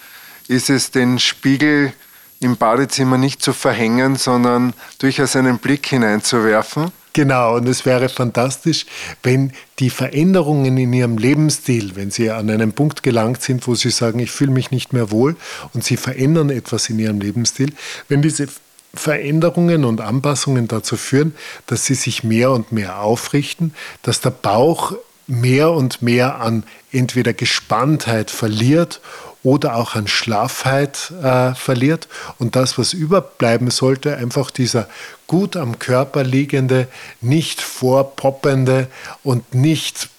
ist 0.50 0.70
es 0.70 0.92
den 0.92 1.20
Spiegel 1.20 1.94
im 2.40 2.58
Badezimmer 2.58 3.18
nicht 3.18 3.42
zu 3.42 3.54
verhängen, 3.54 4.16
sondern 4.16 4.74
durchaus 5.00 5.36
einen 5.36 5.60
Blick 5.60 5.88
hineinzuwerfen. 5.88 6.92
Genau, 7.14 7.56
und 7.56 7.68
es 7.68 7.86
wäre 7.86 8.08
fantastisch, 8.08 8.86
wenn 9.24 9.52
die 9.80 9.90
Veränderungen 9.90 10.78
in 10.78 10.94
Ihrem 10.94 11.18
Lebensstil, 11.18 11.96
wenn 11.96 12.12
Sie 12.12 12.30
an 12.30 12.50
einen 12.50 12.72
Punkt 12.72 13.04
gelangt 13.04 13.42
sind, 13.42 13.68
wo 13.68 13.76
Sie 13.76 13.90
sagen, 13.90 14.20
ich 14.20 14.32
fühle 14.32 14.52
mich 14.52 14.72
nicht 14.72 14.94
mehr 14.94 15.12
wohl 15.12 15.36
und 15.74 15.84
Sie 15.84 15.98
verändern 15.98 16.50
etwas 16.50 16.90
in 16.90 17.00
Ihrem 17.00 17.20
Lebensstil, 17.20 17.74
wenn 18.08 18.22
diese 18.22 18.48
Veränderungen 18.94 19.86
und 19.86 20.02
Anpassungen 20.02 20.68
dazu 20.68 20.98
führen, 20.98 21.36
dass 21.66 21.86
Sie 21.86 21.96
sich 21.96 22.24
mehr 22.24 22.52
und 22.52 22.72
mehr 22.72 23.02
aufrichten, 23.02 23.74
dass 24.02 24.22
der 24.22 24.32
Bauch 24.32 24.94
mehr 25.28 25.72
und 25.72 26.02
mehr 26.02 26.40
an 26.42 26.64
entweder 26.92 27.34
Gespanntheit 27.34 28.32
verliert 28.32 29.02
oder 29.44 29.76
auch 29.76 29.96
an 29.96 30.08
Schlaffheit 30.08 31.12
äh, 31.24 31.54
verliert. 31.56 32.08
Und 32.38 32.56
das, 32.56 32.78
was 32.78 32.94
überbleiben 32.94 33.70
sollte, 33.72 34.18
einfach 34.18 34.52
dieser 34.52 34.88
gut 35.28 35.56
am 35.56 35.80
Körper 35.80 36.24
liegende, 36.24 36.88
nicht 37.22 37.62
vorpoppende 37.62 38.88
und 39.24 39.54
nicht 39.54 40.10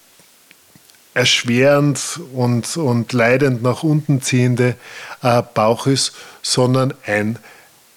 erschwerend 1.13 2.21
und, 2.33 2.77
und 2.77 3.13
leidend 3.13 3.63
nach 3.63 3.83
unten 3.83 4.23
ziehende 4.23 4.77
äh, 5.23 5.43
Bauch 5.55 5.87
ist, 5.87 6.13
sondern 6.41 6.95
ein, 7.05 7.39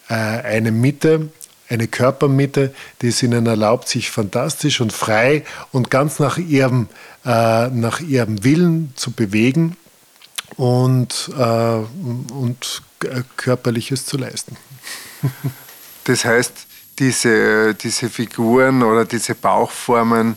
äh, 0.10 0.14
eine 0.16 0.72
Mitte, 0.72 1.30
eine 1.70 1.88
Körpermitte, 1.88 2.74
die 3.02 3.10
es 3.10 3.24
ihnen 3.24 3.46
erlaubt, 3.46 3.88
sich 3.88 4.12
fantastisch 4.12 4.82
und 4.82 4.92
frei 4.92 5.44
und 5.72 5.90
ganz 5.90 6.20
nach 6.20 6.38
ihrem, 6.38 6.90
äh, 7.26 7.68
nach 7.68 8.02
ihrem 8.02 8.44
Willen 8.44 8.92
zu 8.96 9.12
bewegen 9.12 9.78
und, 10.58 11.32
äh, 11.38 12.32
und 12.34 12.82
Körperliches 13.38 14.06
zu 14.06 14.18
leisten. 14.18 14.58
Das 16.06 16.26
heißt, 16.26 16.68
diese, 17.00 17.74
diese 17.76 18.10
Figuren 18.10 18.84
oder 18.84 19.06
diese 19.06 19.36
Bauchformen, 19.36 20.36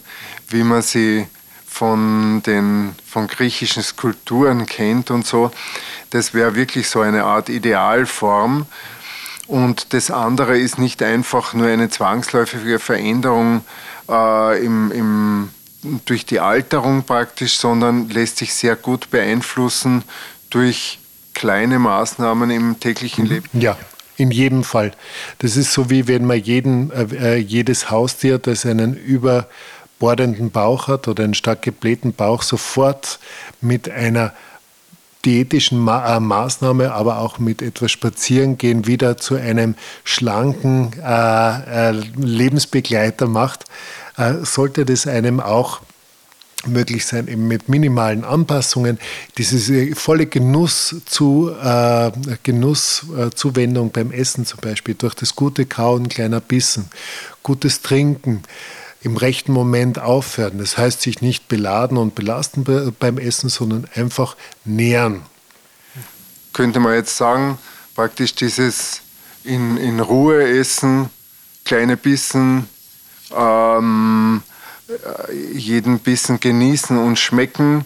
wie 0.49 0.63
man 0.63 0.83
sie 0.83 1.27
von 1.67 2.43
den 2.47 2.95
von 3.05 3.27
griechischen 3.27 3.83
Skulpturen 3.83 4.65
kennt 4.65 5.11
und 5.11 5.27
so, 5.27 5.51
das 6.11 6.33
wäre 6.33 6.55
wirklich 6.55 6.89
so 6.89 7.01
eine 7.01 7.25
Art 7.25 7.49
Idealform. 7.49 8.67
Und 9.47 9.93
das 9.93 10.11
andere 10.11 10.59
ist 10.59 10.79
nicht 10.79 11.03
einfach 11.03 11.53
nur 11.53 11.69
eine 11.69 11.89
zwangsläufige 11.89 12.79
Veränderung 12.79 13.65
äh, 14.09 14.65
im, 14.65 14.91
im 14.91 15.51
durch 16.05 16.27
die 16.27 16.41
Alterung 16.41 17.05
praktisch, 17.05 17.57
sondern 17.57 18.09
lässt 18.09 18.39
sich 18.39 18.55
sehr 18.55 18.77
gut 18.77 19.11
beeinflussen 19.11 20.03
durch 20.51 20.99
kleine 21.35 21.79
Maßnahmen 21.79 22.51
im 22.51 22.81
täglichen 22.81 23.25
mhm. 23.25 23.31
Leben. 23.31 23.49
Ja, 23.61 23.77
in 24.17 24.31
jedem 24.31 24.65
Fall. 24.65 24.93
Das 25.39 25.57
ist 25.57 25.73
so 25.73 25.91
wie 25.91 26.09
wenn 26.09 26.25
man 26.25 26.41
jeden, 26.41 26.91
äh, 26.91 27.37
jedes 27.37 27.91
Haustier, 27.91 28.39
das 28.39 28.65
einen 28.65 28.95
überbordenden 28.97 30.51
Bauch 30.51 30.89
hat 30.89 31.09
oder 31.09 31.25
einen 31.25 31.35
stark 31.35 31.63
geblähten 31.63 32.15
Bauch, 32.15 32.43
sofort 32.43 33.19
mit 33.61 33.91
einer 33.91 34.33
diätischen 35.27 35.79
Ma 35.81 36.17
äh, 36.17 36.21
Maßnahme, 36.21 36.93
aber 36.93 37.19
auch 37.19 37.39
mit 37.39 37.61
etwas 37.61 37.91
Spazierengehen 37.91 38.87
wieder 38.87 39.19
zu 39.19 39.35
einem 39.35 39.75
schlanken 40.05 40.93
äh, 41.03 41.91
äh, 41.91 42.03
Lebensbegleiter 42.17 43.27
macht, 43.27 43.65
äh, 43.65 43.67
sollte 44.45 44.85
das 44.85 45.07
einem 45.07 45.41
auch 45.41 45.81
möglich 46.67 47.07
sein, 47.07 47.29
eben 47.29 47.47
mit 47.49 47.69
minimalen 47.69 48.25
Anpassungen, 48.25 48.99
diese 49.39 49.95
volle 49.95 50.27
Genuss 50.27 50.97
zu, 51.07 51.53
äh, 51.63 52.11
Genusszuwendung 52.43 53.89
äh, 53.89 53.91
beim 53.93 54.11
Essen 54.11 54.47
zum 54.47 54.61
Beispiel, 54.61 54.95
durch 54.95 55.15
das 55.15 55.37
gute 55.37 55.67
Kauen 55.67 56.09
kleiner 56.09 56.41
Bissen, 56.41 56.89
gutes 57.43 57.83
Trinken, 57.83 58.43
im 59.03 59.17
rechten 59.17 59.53
Moment 59.53 60.01
aufhören. 60.01 60.59
Das 60.59 60.77
heißt, 60.77 61.03
sich 61.03 61.21
nicht 61.21 61.47
beladen 61.47 61.97
und 61.97 62.15
belasten 62.15 62.65
beim 62.99 63.19
Essen, 63.19 63.49
sondern 63.49 63.87
einfach 63.95 64.37
nähern. 64.65 65.23
Könnte 66.53 66.81
man 66.81 66.95
jetzt 66.95 67.17
sagen, 67.17 67.59
praktisch 67.95 68.35
dieses 68.35 69.03
in, 69.45 69.77
in 69.77 70.01
Ruhe 70.01 70.43
essen, 70.59 71.11
kleine 71.65 71.97
Bissen, 71.97 72.69
ähm, 73.35 74.43
jeden 75.53 75.99
Bissen 75.99 76.41
genießen 76.41 76.99
und 76.99 77.19
schmecken 77.19 77.85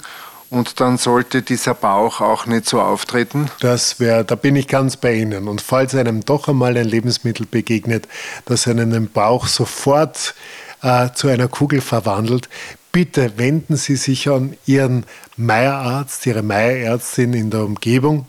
und 0.51 0.81
dann 0.81 0.99
sollte 0.99 1.43
dieser 1.43 1.75
Bauch 1.75 2.21
auch 2.21 2.47
nicht 2.47 2.69
so 2.69 2.81
auftreten? 2.81 3.49
Das 3.61 4.01
wäre, 4.01 4.25
da 4.25 4.35
bin 4.35 4.57
ich 4.57 4.67
ganz 4.67 4.97
bei 4.97 5.15
Ihnen. 5.15 5.47
Und 5.47 5.61
falls 5.61 5.95
einem 5.95 6.25
doch 6.25 6.49
einmal 6.49 6.77
ein 6.77 6.87
Lebensmittel 6.87 7.47
begegnet, 7.47 8.09
das 8.47 8.67
einen 8.67 8.91
den 8.91 9.09
Bauch 9.09 9.47
sofort 9.47 10.35
äh, 10.83 11.11
zu 11.15 11.29
einer 11.29 11.47
Kugel 11.47 11.81
verwandelt, 11.81 12.49
bitte 12.91 13.39
wenden 13.39 13.77
Sie 13.77 13.95
sich 13.95 14.29
an 14.29 14.57
Ihren 14.67 15.07
Meierarzt, 15.37 16.27
Ihre 16.27 16.43
Meierärztin 16.43 17.33
in 17.33 17.51
der 17.51 17.61
Umgebung. 17.61 18.27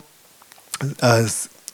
Äh, 1.00 1.24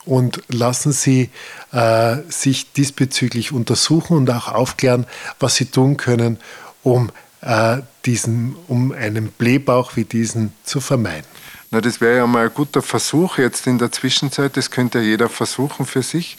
und 0.09 0.43
lassen 0.49 0.93
Sie 0.93 1.29
äh, 1.71 2.17
sich 2.29 2.73
diesbezüglich 2.73 3.53
untersuchen 3.53 4.17
und 4.17 4.31
auch 4.31 4.49
aufklären, 4.49 5.07
was 5.39 5.57
Sie 5.57 5.67
tun 5.67 5.99
können, 5.99 6.39
um, 6.83 7.11
äh, 7.43 7.79
diesen, 8.07 8.57
um 8.69 8.93
einen 8.93 9.29
Blähbauch 9.29 9.97
wie 9.97 10.05
diesen 10.05 10.55
zu 10.65 10.81
vermeiden? 10.81 11.27
Na, 11.71 11.83
das 11.83 12.01
wäre 12.01 12.17
ja 12.17 12.27
mal 12.27 12.47
ein 12.47 12.55
guter 12.55 12.81
Versuch 12.81 13.37
jetzt 13.37 13.67
in 13.67 13.77
der 13.77 13.93
Zwischenzeit. 13.93 14.57
Das 14.57 14.71
könnte 14.71 14.99
ja 15.01 15.05
jeder 15.05 15.29
versuchen 15.29 15.85
für 15.85 16.03
sich. 16.03 16.39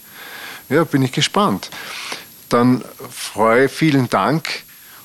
Ja, 0.69 0.83
bin 0.83 1.03
ich 1.03 1.11
gespannt. 1.11 1.69
Dann 2.49 2.83
freue 3.11 3.69
vielen 3.69 4.09
Dank 4.09 4.63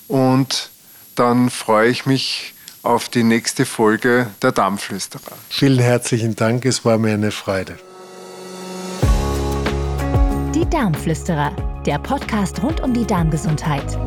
und 0.09 0.71
dann 1.17 1.51
freue 1.51 1.91
ich 1.91 2.07
mich 2.07 2.55
auf 2.83 3.11
die 3.11 3.23
nächste 3.23 3.67
Folge 3.67 4.31
der 4.41 4.53
Darmflüsterer. 4.53 5.37
Vielen 5.51 5.79
herzlichen 5.79 6.35
Dank, 6.35 6.65
es 6.65 6.87
war 6.87 6.97
mir 6.97 7.13
eine 7.13 7.31
Freude. 7.31 7.77
Die 10.55 10.65
Darmflüsterer, 10.71 11.51
der 11.85 11.99
Podcast 11.99 12.63
rund 12.63 12.81
um 12.81 12.95
die 12.95 13.05
Darmgesundheit. 13.05 13.99